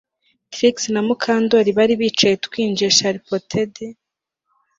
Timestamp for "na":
0.93-1.01